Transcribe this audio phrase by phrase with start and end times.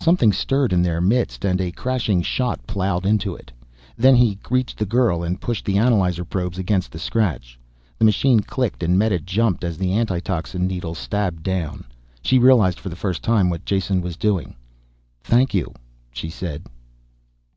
[0.00, 3.52] Something stirred in their midst and a crashing shot ploughed into it.
[3.96, 7.56] Then he reached the girl and pushed the analyzer probes against the scratch.
[7.96, 11.84] The machine clicked and Meta jumped as the antitoxin needle stabbed down.
[12.20, 14.56] She realized for the first time what Jason was doing.
[15.22, 15.72] "Thank you,"
[16.10, 16.64] she said.